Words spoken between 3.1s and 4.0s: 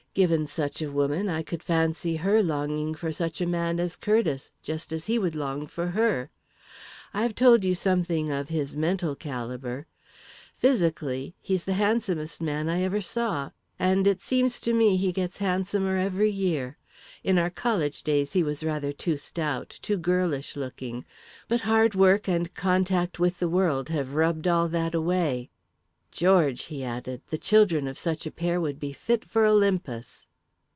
such a man as